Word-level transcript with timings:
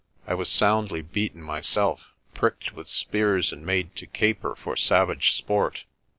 I 0.25 0.33
was 0.33 0.49
soundly 0.49 1.03
beaten 1.03 1.43
myself, 1.43 2.07
pricked 2.33 2.73
with 2.73 2.87
spears, 2.89 3.53
and 3.53 3.63
made 3.63 3.95
to 3.97 4.07
caper 4.07 4.55
for 4.55 4.75
savage 4.75 5.33
sport. 5.33 5.83